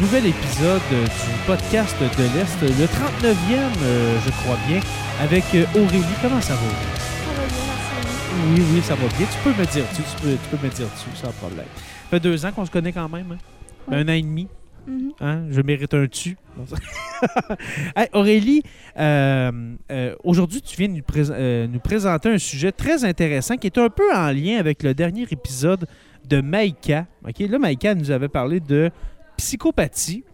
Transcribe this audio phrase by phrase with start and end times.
[0.00, 3.32] Nouvel épisode du podcast de l'Est, le 39e,
[3.82, 4.80] euh, je crois bien,
[5.22, 6.04] avec euh, Aurélie.
[6.20, 6.60] Comment ça va?
[6.60, 8.20] Ça va bien, merci.
[8.50, 9.26] Oui, oui, ça va bien.
[9.26, 11.64] Tu peux me dire dessus, tu peux, tu peux me dire dessus, sans problème.
[11.74, 13.38] Ça fait deux ans qu'on se connaît quand même, hein?
[13.88, 13.96] Ouais.
[13.96, 14.48] Un an et demi.
[14.86, 15.12] Mhm.
[15.20, 15.44] Hein?
[15.50, 16.36] Je mérite un tu.
[17.96, 18.62] Hey, Aurélie,
[18.98, 19.50] euh,
[19.90, 24.14] euh, aujourd'hui, tu viens nous, nous présenter un sujet très intéressant qui est un peu
[24.14, 25.86] en lien avec le dernier épisode
[26.28, 27.06] de Maïka.
[27.26, 27.38] OK?
[27.38, 28.90] Là, Maïka nous avait parlé de
[29.36, 30.24] psychopathie,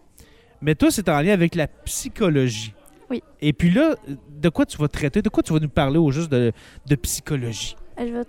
[0.61, 2.73] mais toi, c'est en lien avec la psychologie.
[3.09, 3.21] Oui.
[3.41, 3.95] Et puis là,
[4.29, 5.21] de quoi tu vas traiter?
[5.21, 6.51] De quoi tu vas nous parler au juste de,
[6.87, 7.75] de psychologie?
[7.99, 8.23] Euh, Je vais,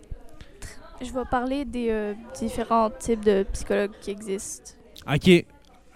[1.07, 4.73] je vais parler des euh, différents types de psychologues qui existent.
[5.13, 5.45] OK.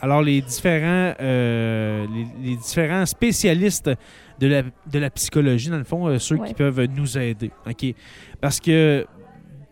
[0.00, 3.90] Alors, les différents, euh, les, les différents spécialistes
[4.38, 6.46] de la, de la psychologie, dans le fond, euh, ceux Ouais.
[6.48, 7.50] qui peuvent nous aider.
[7.66, 7.94] OK.
[8.40, 9.04] Parce que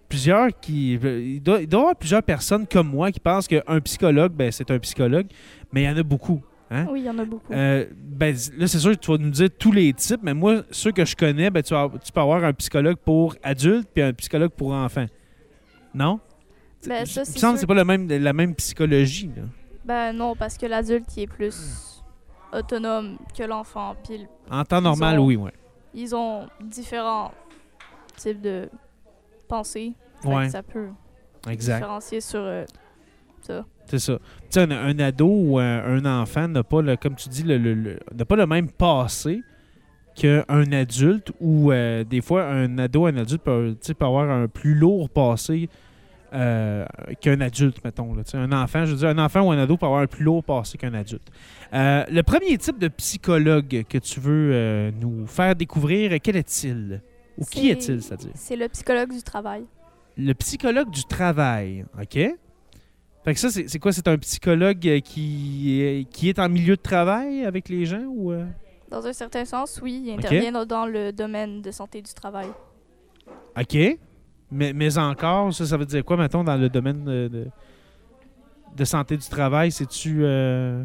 [0.08, 0.94] plusieurs qui.
[0.94, 4.50] Il doit, il doit y avoir plusieurs personnes comme moi qui pensent qu'un psychologue, ben,
[4.52, 5.26] c'est un psychologue,
[5.72, 6.42] mais il y en a beaucoup.
[6.70, 6.86] Hein?
[6.90, 7.52] Oui, il y en a beaucoup.
[7.52, 10.62] Euh, ben, là, c'est sûr que tu vas nous dire tous les types, mais moi,
[10.70, 14.02] ceux que je connais, ben, tu, vas- tu peux avoir un psychologue pour adultes puis
[14.02, 15.06] un psychologue pour enfants.
[15.94, 16.18] Non?
[16.86, 19.30] Ben, ça, Il c'est semble que c'est pas le même, la même psychologie.
[19.36, 19.42] Là.
[19.84, 22.02] Ben non, parce que l'adulte qui est plus
[22.52, 23.94] autonome que l'enfant,
[24.50, 25.50] En temps normal, ont- oui, oui.
[25.94, 27.32] ils ont différents
[28.16, 28.68] types de
[30.24, 30.48] Ouais.
[30.48, 30.88] Ça peut
[31.50, 31.76] Exact.
[31.76, 32.64] différencier sur euh,
[33.42, 33.64] ça.
[33.86, 34.18] C'est ça.
[34.18, 37.42] Tu sais, un, un ado ou un, un enfant n'a pas, le, comme tu dis,
[37.44, 39.42] le, le- le- n'a pas le même passé
[40.16, 44.74] qu'un adulte ou euh, des fois, un ado, un adulte peut, peut avoir un plus
[44.74, 45.68] lourd passé
[46.32, 46.84] euh,
[47.20, 48.14] qu'un adulte, mettons.
[48.14, 48.22] là.
[48.34, 50.42] Un enfant, je veux dire, un enfant ou un ado peut avoir un plus lourd
[50.42, 51.28] passé qu'un adulte.
[51.72, 57.02] Euh, le premier type de psychologue que tu veux nous faire découvrir, quel est-il?
[57.38, 58.30] Ou qui est-il, c'est-à-dire?
[58.34, 59.64] C'est le psychologue du travail.
[60.16, 62.12] Le psychologue du travail, OK?
[63.24, 63.92] Fait que ça, c'est quoi?
[63.92, 68.04] C'est un psychologue euh, qui, est- qui est en milieu de travail avec les gens
[68.06, 68.32] ou...
[68.32, 68.46] euh?
[68.88, 72.46] Dans un certain sens, oui, il intervient dans- dans le domaine de santé du travail.
[73.60, 73.76] OK.
[74.52, 77.46] Mais, mais encore, ça, ça veut dire quoi, mettons, dans le domaine de, de,
[78.76, 79.72] de santé du travail?
[79.72, 80.20] C'est-tu...
[80.22, 80.84] euh,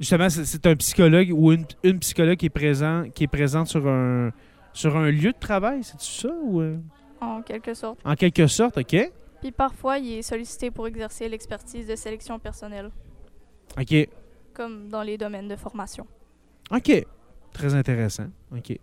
[0.00, 3.68] Justement, c'est- c'est un psychologue ou une, une psychologue qui est, présent, qui est présente
[3.68, 4.32] sur un,
[4.72, 5.82] sur un lieu de travail?
[5.84, 6.30] C'est-tu ça?
[6.42, 6.78] Ou, euh?
[7.20, 7.98] En quelque sorte.
[8.04, 8.96] En quelque sorte, OK.
[9.40, 12.90] Puis parfois, il est sollicité pour exercer l'expertise de sélection personnelle,
[13.78, 14.08] OK.
[14.54, 16.06] comme dans les domaines de formation.
[16.70, 17.04] OK.
[17.52, 18.26] Très intéressant.
[18.56, 18.78] OK.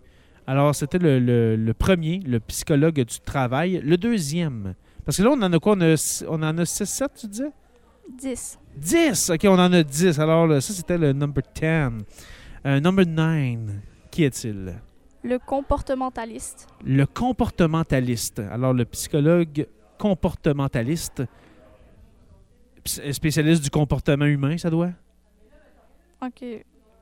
[0.48, 3.82] Alors, c'était le, le- le premier, le psychologue du travail.
[3.84, 4.74] Le deuxième.
[5.06, 5.74] Parce que là, on en a quoi?
[5.78, 5.96] On, a
[6.28, 7.52] on en a 6, 7, tu disais?
[8.18, 8.60] 10.
[8.78, 9.30] 10!
[9.32, 10.20] OK, on en a 10.
[10.20, 12.04] Alors, là, ça, c'était le number 10.
[12.66, 13.60] Euh, number 9.
[14.12, 14.76] Qui est-il?
[15.24, 16.68] Le comportementaliste.
[16.86, 18.40] Le comportementaliste.
[18.40, 21.24] Alors, le psychologue comportementaliste,
[22.86, 24.92] spécialiste du comportement humain, ça doit?
[26.22, 26.44] Ok.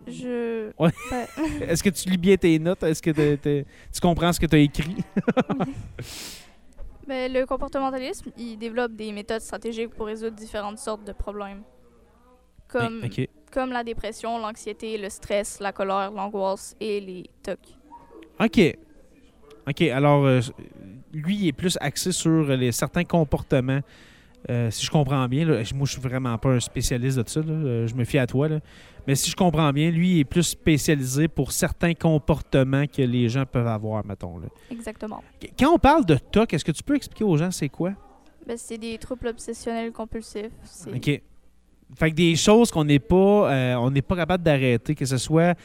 [0.08, 0.72] Je.
[0.80, 0.92] Ouais.
[1.12, 1.28] Ben,
[1.70, 2.82] Est-ce que tu lis bien tes notes?
[2.84, 4.98] Est-ce que t'es- t'es- tu comprends ce que tu as écrit?
[7.08, 11.62] ben, le comportementalisme, il développe des méthodes stratégiques pour résoudre différentes sortes de problèmes.
[12.68, 13.02] Comme,
[13.52, 17.60] comme la dépression, l'anxiété, le stress, la colère, l'angoisse et les TOC.
[18.40, 18.78] OK.
[19.68, 19.82] OK.
[19.84, 20.40] Alors, euh,
[21.14, 23.82] lui, il est plus axé sur les, certains comportements.
[24.50, 27.42] Euh, si je comprends bien, là, moi, je suis vraiment pas un spécialiste de ça.
[27.42, 28.48] là, euh, je me fie à toi.
[28.48, 28.60] là.
[29.06, 33.28] Mais si je comprends bien, lui, il est plus spécialisé pour certains comportements que les
[33.30, 34.38] gens peuvent avoir, mettons.
[34.38, 34.48] Là.
[34.72, 35.24] Exactement.
[35.40, 37.94] Qu- Quand on parle de TOC, est-ce que tu peux expliquer aux gens c'est quoi?
[38.46, 40.52] Ben, c'est des troubles obsessionnels compulsifs.
[40.94, 41.22] OK.
[41.96, 45.18] Fait que des choses qu'on n'est pas, euh, on n'est pas capable d'arrêter, que ce
[45.18, 45.58] soit,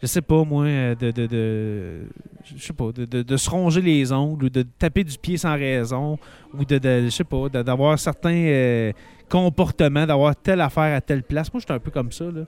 [0.00, 2.08] je sais pas moi, euh, de, de, de-
[2.44, 5.36] je sais pas, de, de- de se ronger les ongles ou de taper du pied
[5.36, 6.18] sans raison
[6.54, 8.92] ou de, je sais pas, d'avoir certains euh,
[9.28, 11.52] comportements, d'avoir telle affaire à telle place.
[11.52, 12.24] Moi, je suis un peu comme ça.
[12.24, 12.42] Là.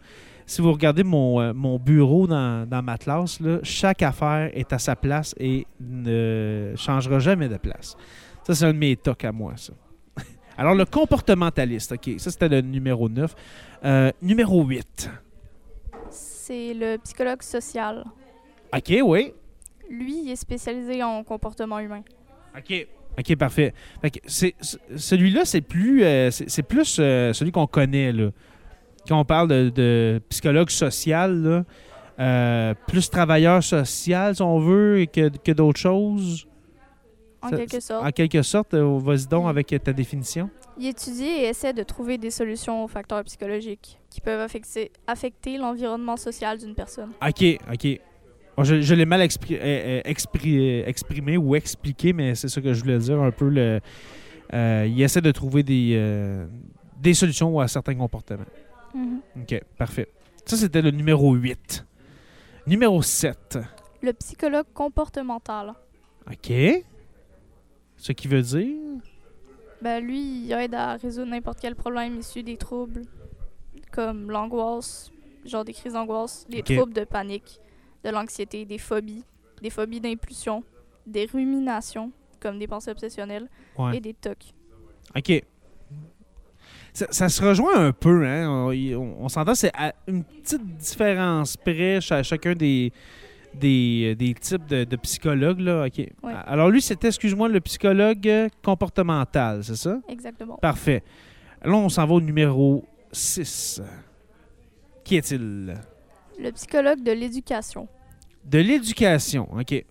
[0.47, 4.73] Si vous regardez mon, euh, mon bureau dans, dans ma classe, là, chaque affaire est
[4.73, 7.97] à sa place et ne changera jamais de place.
[8.45, 9.73] Ça, c'est un de mes tocs à moi, ça.
[10.59, 13.35] Alors, le comportementaliste, OK, ça c'était le numéro 9.
[13.85, 15.11] Euh, numéro 8.
[16.45, 18.05] C'est le psychologue social.
[18.77, 19.33] OK, oui.
[19.89, 22.03] Lui, il est spécialisé en comportement humain.
[22.59, 22.87] OK.
[23.17, 23.73] OK, parfait.
[24.01, 28.11] Fait que c'est, c- celui-là, c'est plus, euh, c'est, c'est plus euh, celui qu'on connaît,
[28.11, 28.31] là.
[29.07, 31.65] Quand on parle de, de psychologue social, là,
[32.19, 36.49] euh, plus travailleur social, si on veut, que, que d'autres choses.
[37.43, 38.05] En Ça- quelque sorte.
[38.07, 40.49] En quelque sorte, euh, vas-y donc avec ta définition.
[40.79, 45.59] Il étudie et essaie de trouver des solutions aux facteurs psychologiques qui peuvent affecter, affecter
[45.59, 47.11] l'environnement social d'une personne.
[47.27, 48.01] OK, OK.
[48.57, 52.49] Bon, je je l'ai mal expri- euh, euh, expri- euh, exprimé ou expliqué, mais c'est
[52.49, 53.49] ça que je voulais dire un peu.
[53.49, 53.81] Le,
[54.55, 56.47] euh, il essaie de trouver des, euh,
[57.01, 58.45] des solutions à certains comportements.
[58.95, 59.21] Mhm.
[59.43, 60.09] OK, parfait.
[60.45, 61.85] Ça, c'était le numéro 8.
[62.67, 63.59] Numéro 7.
[64.03, 65.73] Le psychologue comportemental.
[66.31, 66.53] OK.
[68.03, 68.67] Ce qui veut dire...
[69.81, 73.03] Ben, lui, il aide à résoudre n'importe quel problème issu des troubles,
[73.93, 75.13] comme l'angoisse,
[75.45, 76.65] genre des crises d'angoisse, Ok.
[76.77, 77.61] troubles de panique,
[78.05, 79.23] de l'anxiété, des phobies,
[79.61, 80.65] des phobies d'impulsion,
[81.07, 82.11] des ruminations,
[82.41, 83.97] comme des pensées obsessionnelles, Ouais.
[83.97, 84.53] et des tocs.
[85.17, 85.43] OK.
[86.93, 88.49] Ça, ça se rejoint un peu, hein?
[88.51, 92.93] On, y- on- on s'entend, c'est à une petite différence près à chacun des,
[93.55, 95.87] des, des types de, de psychologues, là.
[95.87, 95.99] OK.
[95.99, 96.33] Ouais.
[96.47, 100.01] Alors, lui, c'était, excuse-moi, le psychologue euh, comportemental, c'est ça?
[100.09, 100.57] Exactement.
[100.57, 101.03] Parfait.
[101.65, 103.83] Là, on s'en va au numéro 6.
[105.05, 105.75] Qui est-il?
[106.41, 107.89] Le psychologue de l'éducation.
[108.45, 109.85] De l'éducation, OK.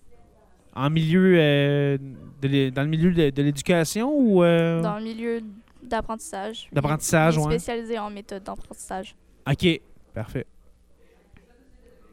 [0.74, 1.98] En milieu, euh,
[2.40, 4.42] de dans le milieu de, de l'éducation ou...
[4.42, 5.40] euh, Dans le milieu
[5.82, 6.68] d'apprentissage.
[6.72, 7.44] D'apprentissage, ouais.
[7.44, 9.14] spécialisé en méthode d'apprentissage.
[9.50, 9.80] OK,
[10.14, 10.46] parfait.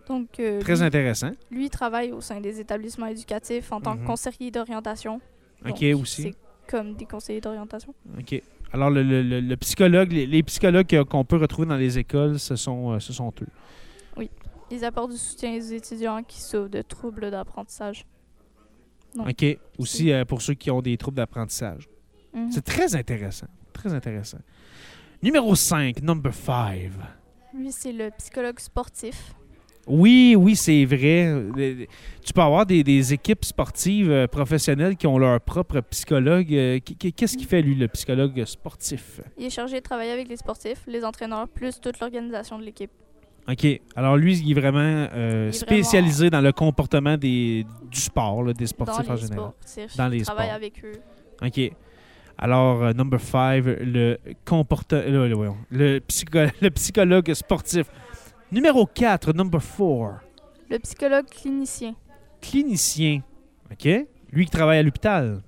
[0.10, 1.32] Donc, euh, Très lui, intéressant.
[1.52, 4.02] lui, il travaille au sein des établissements éducatifs en tant Mhm.
[4.02, 5.22] que conseiller d'orientation.
[5.66, 6.22] OK, Donc, aussi.
[6.24, 6.36] C'est
[6.68, 7.94] comme des conseillers d'orientation.
[8.18, 8.42] OK.
[8.74, 12.56] Alors, le, le- le- psychologue, les, les psychologues qu'on peut retrouver dans les écoles, ce
[12.56, 14.26] sont, euh, ce sont eux.
[14.72, 18.06] Ils apportent du soutien aux étudiants qui souffrent de troubles d'apprentissage.
[19.18, 19.58] OK.
[19.80, 21.90] Aussi euh, pour ceux qui ont des troubles d'apprentissage.
[22.36, 22.52] Mhm.
[22.52, 23.48] C'est très intéressant.
[23.74, 24.38] Très intéressant.
[25.24, 26.92] Numéro 5, number 5.
[27.56, 29.34] Lui, c'est le psychologue sportif.
[29.90, 31.34] Oui, oui, c'est vrai.
[32.24, 36.54] Tu peux avoir des, des équipes sportives euh, professionnelles qui ont leur propre psychologue.
[36.54, 39.20] Euh, qui- qui- Qu'est-ce qu'il fait, lui, le psychologue sportif?
[39.38, 42.92] Il est chargé de travailler avec les sportifs, les entraîneurs, plus toute l'organisation de l'équipe.
[43.50, 43.66] OK.
[43.96, 48.66] Alors, lui, il est vraiment euh, spécialisé dans le comportement des, du sport, là, des
[48.66, 49.52] Dans sportifs en général.
[49.64, 49.98] sportifs.
[49.98, 50.56] Dans les il travaille sports.
[50.56, 51.00] avec eux.
[51.44, 51.72] OK.
[52.38, 54.94] Alors, euh, number 5, le, comporte...
[54.94, 57.88] le, le- voyons, le psycho- le psychologue sportif.
[58.52, 60.22] Numéro 4, number 4,
[60.70, 61.96] Le psychologue clinicien.
[62.42, 63.22] clinicien.
[63.72, 63.88] OK?
[64.32, 65.42] Lui qui travaille à l'hôpital.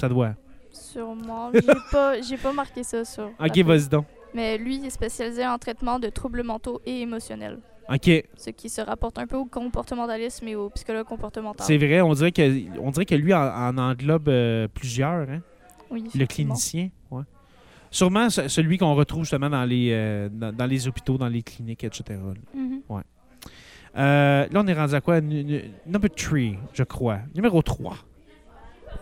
[0.00, 0.34] Ça doit.
[0.72, 1.50] Sûrement.
[1.54, 1.62] J'ai
[1.92, 3.30] pas, j'ai pas marqué ça sur.
[3.38, 4.06] OK, vas-y donc.
[4.32, 7.58] Mais lui, il est spécialisé en traitement de troubles mentaux et émotionnels.
[7.88, 8.10] OK.
[8.36, 11.64] Ce qui se rapporte un peu au comportementalisme et au psychologue comportemental.
[11.64, 15.40] C'est vrai, on dirait que, on dirait que lui en, en englobe euh, plusieurs, hein?
[15.90, 17.22] Oui, Le clinicien, ouais.
[17.94, 21.42] Sûrement ce- celui qu'on retrouve justement dans les, euh, dans, dans les hôpitaux, dans les
[21.42, 22.02] cliniques, etc.
[22.10, 22.34] là.
[22.60, 22.80] Mhm.
[23.96, 25.20] Euh, là, on est rendu à quoi?
[25.20, 26.40] Nu- nu- Number 3,
[26.72, 27.18] je crois.
[27.36, 27.96] Numéro 3.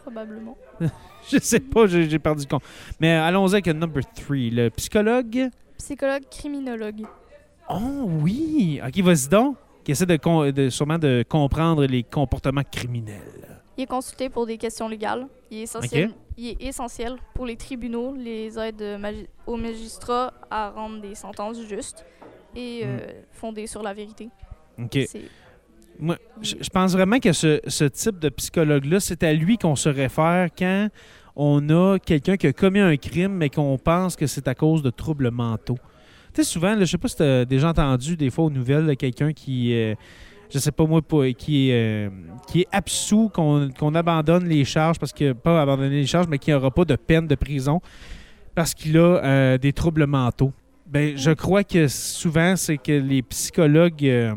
[0.02, 0.56] Probablement.
[1.30, 2.64] Je sais pas, j'ai perdu le compte.
[3.00, 4.36] Mais allons-y avec le number 3.
[4.50, 5.48] Le psychologue.
[5.78, 7.04] Psychologue criminologue.
[7.70, 8.80] Oh oui!
[8.86, 9.56] Ok, vas-y donc.
[9.84, 13.20] Qui essaie de, sûrement de comprendre les comportements criminels.
[13.78, 15.26] Il est consulté pour des questions légales.
[15.50, 20.70] Il est essentiel, il est essentiel pour les tribunaux, les aides magi- aux magistrats à
[20.70, 22.04] rendre des sentences justes
[22.54, 22.98] et euh,
[23.30, 24.28] fondées sur la vérité.
[24.78, 24.98] Ok.
[25.98, 29.76] Moi, je, je pense vraiment que ce, ce type de psychologue-là, c'est à lui qu'on
[29.76, 30.88] se réfère quand
[31.36, 34.82] on a quelqu'un qui a commis un crime, mais qu'on pense que c'est à cause
[34.82, 35.78] de troubles mentaux.
[36.34, 38.50] Tu sais, souvent, là, je sais pas si tu as déjà entendu des fois aux
[38.50, 39.94] nouvelles de quelqu'un qui, euh,
[40.52, 41.74] je sais pas moi, pas- qui, est,
[42.06, 42.10] euh,
[42.48, 46.38] qui est absous, qu'on qu'on abandonne les charges, parce que, pas abandonner les charges, mais
[46.38, 47.80] qui n'aura pas de peine de prison
[48.54, 50.52] parce qu'il a euh, des troubles mentaux.
[50.86, 54.04] Ben, je crois que souvent, c'est que les psychologues.
[54.04, 54.34] euh,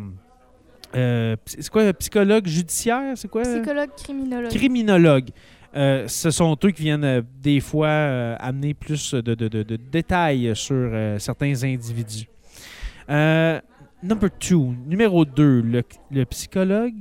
[0.95, 3.13] euh, psy- c'est quoi, psychologue judiciaire?
[3.15, 3.41] C'est quoi?
[3.41, 4.51] Psychologue criminologue.
[4.51, 5.29] Criminologue.
[5.75, 9.63] Euh, ce sont eux qui viennent euh, des fois euh, amener plus de, de- de-
[9.63, 12.29] de détails sur euh, certains individus.
[14.05, 16.93] Euh, number two, numéro 2, le, le psychologue.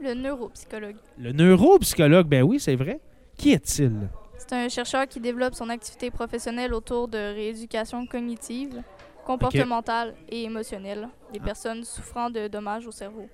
[0.00, 0.96] le neuropsychologue.
[1.18, 3.00] Le neuropsychologue, ben oui, c'est vrai.
[3.36, 4.08] Qui est-il?
[4.38, 8.82] C'est un chercheur qui développe son activité professionnelle autour de rééducation cognitive,
[9.24, 11.44] comportementale et émotionnelle des Ah.
[11.44, 13.28] personnes souffrant de dommages au cerveau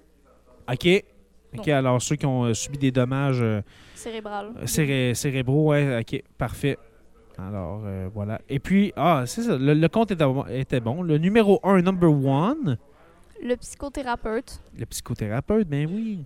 [0.70, 1.04] OK.
[1.56, 3.62] OK, alors ceux qui ont euh, subi des dommages euh,
[3.94, 4.52] cérébral.
[4.66, 6.76] céré- cérébraux, ouais, OK, parfait.
[7.38, 8.40] Alors, euh, voilà.
[8.50, 11.00] Et puis, ah, c'est ça, le, le compte était, bon- était bon.
[11.02, 12.76] Le numéro 1, number 1,
[13.42, 16.24] Le psychothérapeute, le psychothérapeute, ben oui.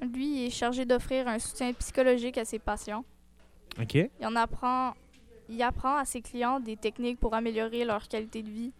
[0.00, 3.04] lui, est chargé d'offrir un soutien psychologique à ses patients.
[3.80, 3.94] OK.
[3.94, 4.94] Il en apprend,
[5.48, 8.72] il apprend à ses clients des techniques pour améliorer leur qualité de vie.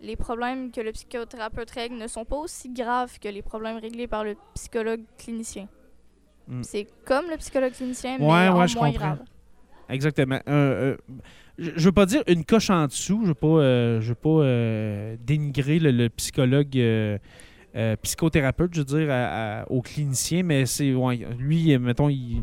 [0.00, 4.06] Les problèmes que le psychothérapeute règle ne sont pas aussi graves que les problèmes réglés
[4.06, 5.68] par le psychologue clinicien.
[6.48, 6.62] Mm.
[6.62, 9.06] C'est comme le psychologue clinicien, mais Ouais, en ouais, je moins comprends.
[9.16, 9.24] grave.
[9.88, 10.40] Exactement.
[10.48, 10.96] Euh, euh,
[11.58, 13.20] je je veux pas dire une coche en dessous.
[13.22, 16.76] Je veux pas, euh, je veux pas euh, dénigrer le, le psychologue,
[18.02, 22.42] psychothérapeute, je veux dire, à- à- au clinicien, mais c'est ouais, lui, mettons, il,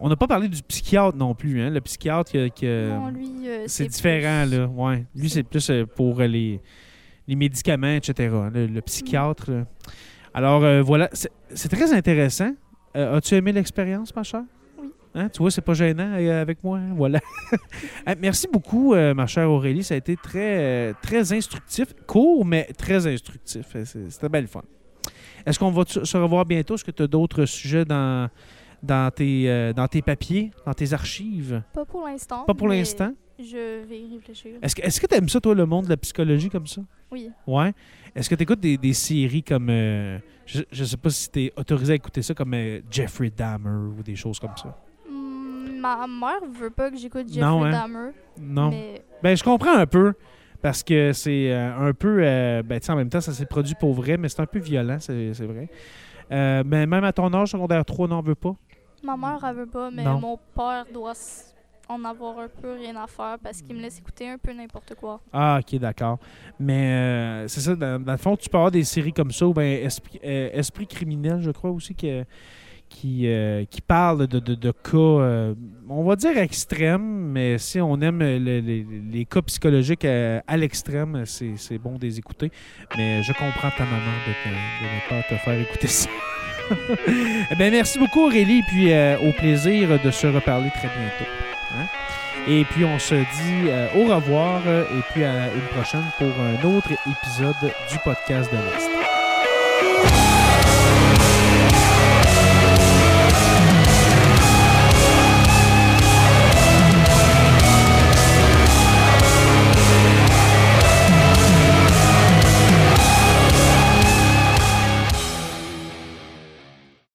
[0.00, 1.70] on n'a pas parlé du psychiatre non plus, hein?
[1.70, 3.28] Le psychiatre que, que- non, lui,
[3.66, 4.66] c'est plus- différent, là.
[4.66, 5.04] Ouais.
[5.14, 6.60] Lui, c'est plus pour les,
[7.28, 8.32] les médicaments, etc.
[8.52, 9.50] Le, le psychiatre.
[9.50, 9.64] là.
[10.32, 11.08] Alors, voilà.
[11.12, 12.54] C'est c'est très intéressant.
[12.94, 14.42] As-tu aimé l'expérience, ma chère?
[15.14, 15.28] Hein?
[15.28, 16.78] Tu vois, c'est pas gênant euh, avec moi.
[16.78, 16.92] hein?
[16.96, 17.20] Voilà.
[18.20, 19.84] Merci beaucoup, euh, ma chère Aurélie.
[19.84, 21.94] Ça a été très, euh, très instructif.
[22.06, 23.76] Court, mais très instructif.
[23.84, 24.62] C'était belle fun.
[25.46, 26.74] Est-ce qu'on va se revoir bientôt?
[26.74, 28.28] Est-ce que tu as d'autres sujets dans,
[28.82, 31.62] dans, tes, euh, dans tes papiers, dans tes archives?
[31.72, 32.44] Pas pour l'instant.
[32.44, 33.12] Pas pour mais l'instant?
[33.38, 34.52] Je vais y réfléchir.
[34.62, 36.80] Est-ce que tu aimes ça, toi, le monde de la psychologie comme ça?
[37.10, 37.30] Oui.
[37.46, 37.72] Ouais.
[38.14, 39.68] Est-ce que tu écoutes des, des séries comme.
[39.70, 43.32] euh, je, je sais pas si tu es autorisé à écouter ça comme euh, Jeffrey
[43.36, 44.76] Dahmer ou des choses comme ça.
[45.84, 47.70] Ma mère veut pas que j'écoute Jeffrey Non, hein?
[47.70, 48.10] Dahmer.
[48.40, 48.70] Non.
[48.70, 50.14] Mais Ben, je comprends un peu.
[50.62, 52.20] Parce que c'est euh, un peu.
[52.22, 54.96] euh, ben, en même temps, ça s'est produit pour vrai, mais c'est un peu violent,
[54.98, 55.68] c'est c'est vrai.
[56.32, 58.54] Euh, mais même à ton âge, secondaire 3, n'en veut pas?
[59.02, 59.90] ma mère, elle veut pas.
[59.90, 60.18] Mais Non.
[60.18, 61.12] mon père doit
[61.90, 64.94] en avoir un peu rien à faire parce qu'il me laisse écouter un peu n'importe
[64.94, 65.20] quoi.
[65.34, 66.18] Ah, ok, d'accord.
[66.58, 66.92] Mais
[67.44, 69.52] euh, c'est ça, dans, dans le fond, tu peux avoir des séries comme ça, ou
[69.52, 72.24] bien Esprit, euh, Esprit criminel, je crois aussi, que,
[72.94, 75.54] qui, euh, qui parle de, de- cas, euh,
[75.88, 80.56] on va dire extrêmes, mais si on aime le- le- les cas psychologiques euh, à
[80.56, 82.50] l'extrême, c'est bon de les écouter.
[82.96, 84.32] Mais je comprends ta maman de,
[84.84, 86.08] ne pas te faire écouter ça.
[87.58, 88.90] bien, merci beaucoup Aurélie, puis
[89.28, 91.30] au plaisir de se reparler très bientôt.
[91.76, 91.86] Hein?
[92.46, 96.90] Et puis on se dit au revoir et puis à une prochaine pour un autre
[96.92, 100.13] épisode du podcast de l'Est.